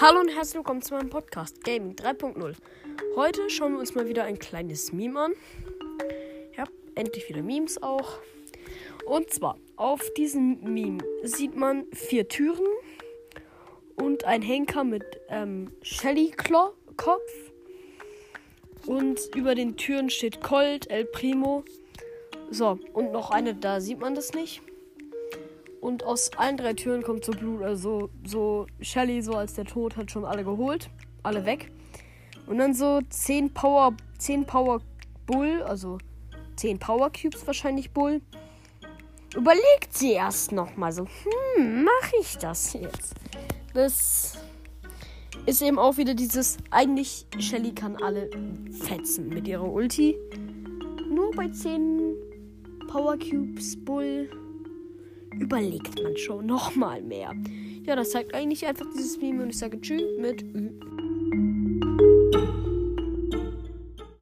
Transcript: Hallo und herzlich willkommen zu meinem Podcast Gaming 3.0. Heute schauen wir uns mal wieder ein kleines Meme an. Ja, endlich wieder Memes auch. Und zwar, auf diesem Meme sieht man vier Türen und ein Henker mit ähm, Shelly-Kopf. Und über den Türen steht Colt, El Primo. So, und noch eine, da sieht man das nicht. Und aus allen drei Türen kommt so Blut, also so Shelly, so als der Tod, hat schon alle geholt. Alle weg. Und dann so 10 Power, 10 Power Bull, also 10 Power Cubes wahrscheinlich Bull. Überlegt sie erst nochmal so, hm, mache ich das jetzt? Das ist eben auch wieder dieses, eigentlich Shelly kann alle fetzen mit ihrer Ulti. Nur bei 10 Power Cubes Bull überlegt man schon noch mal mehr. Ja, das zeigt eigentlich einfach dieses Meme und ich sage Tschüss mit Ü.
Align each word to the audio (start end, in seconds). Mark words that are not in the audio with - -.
Hallo 0.00 0.18
und 0.18 0.28
herzlich 0.28 0.56
willkommen 0.56 0.82
zu 0.82 0.92
meinem 0.92 1.08
Podcast 1.08 1.62
Gaming 1.62 1.94
3.0. 1.94 2.56
Heute 3.14 3.48
schauen 3.48 3.74
wir 3.74 3.78
uns 3.78 3.94
mal 3.94 4.08
wieder 4.08 4.24
ein 4.24 4.40
kleines 4.40 4.92
Meme 4.92 5.20
an. 5.20 5.32
Ja, 6.56 6.64
endlich 6.96 7.28
wieder 7.28 7.42
Memes 7.42 7.80
auch. 7.80 8.18
Und 9.06 9.30
zwar, 9.30 9.56
auf 9.76 10.02
diesem 10.14 10.58
Meme 10.62 10.98
sieht 11.22 11.54
man 11.54 11.86
vier 11.92 12.26
Türen 12.26 12.66
und 13.94 14.24
ein 14.24 14.42
Henker 14.42 14.82
mit 14.82 15.04
ähm, 15.28 15.70
Shelly-Kopf. 15.82 17.52
Und 18.86 19.20
über 19.36 19.54
den 19.54 19.76
Türen 19.76 20.10
steht 20.10 20.42
Colt, 20.42 20.90
El 20.90 21.04
Primo. 21.04 21.64
So, 22.50 22.80
und 22.94 23.12
noch 23.12 23.30
eine, 23.30 23.54
da 23.54 23.80
sieht 23.80 24.00
man 24.00 24.16
das 24.16 24.32
nicht. 24.32 24.60
Und 25.84 26.02
aus 26.02 26.30
allen 26.38 26.56
drei 26.56 26.72
Türen 26.72 27.02
kommt 27.02 27.26
so 27.26 27.32
Blut, 27.32 27.62
also 27.62 28.08
so 28.24 28.66
Shelly, 28.80 29.20
so 29.20 29.34
als 29.34 29.52
der 29.52 29.66
Tod, 29.66 29.98
hat 29.98 30.10
schon 30.10 30.24
alle 30.24 30.42
geholt. 30.42 30.88
Alle 31.22 31.44
weg. 31.44 31.70
Und 32.46 32.56
dann 32.56 32.72
so 32.72 33.02
10 33.10 33.52
Power, 33.52 33.94
10 34.16 34.46
Power 34.46 34.80
Bull, 35.26 35.62
also 35.62 35.98
10 36.56 36.78
Power 36.78 37.10
Cubes 37.10 37.46
wahrscheinlich 37.46 37.90
Bull. 37.90 38.22
Überlegt 39.36 39.92
sie 39.92 40.12
erst 40.12 40.52
nochmal 40.52 40.90
so, 40.90 41.04
hm, 41.04 41.84
mache 41.84 42.16
ich 42.18 42.38
das 42.38 42.72
jetzt? 42.72 43.12
Das 43.74 44.38
ist 45.44 45.60
eben 45.60 45.78
auch 45.78 45.98
wieder 45.98 46.14
dieses, 46.14 46.56
eigentlich 46.70 47.26
Shelly 47.38 47.74
kann 47.74 47.96
alle 47.96 48.30
fetzen 48.70 49.28
mit 49.28 49.46
ihrer 49.46 49.70
Ulti. 49.70 50.16
Nur 51.10 51.30
bei 51.32 51.50
10 51.50 52.14
Power 52.88 53.18
Cubes 53.18 53.76
Bull 53.84 54.30
überlegt 55.40 56.02
man 56.02 56.16
schon 56.16 56.46
noch 56.46 56.74
mal 56.74 57.02
mehr. 57.02 57.34
Ja, 57.86 57.96
das 57.96 58.10
zeigt 58.10 58.34
eigentlich 58.34 58.66
einfach 58.66 58.86
dieses 58.94 59.20
Meme 59.20 59.42
und 59.42 59.50
ich 59.50 59.58
sage 59.58 59.80
Tschüss 59.80 60.02
mit 60.18 60.42
Ü. 60.54 60.70